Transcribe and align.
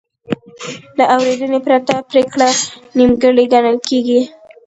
د 0.97 0.99
اورېدنې 1.15 1.59
پرته 1.65 1.93
پرېکړه 2.09 2.49
نیمګړې 2.97 3.45
ګڼل 3.53 3.77
کېږي. 3.87 4.21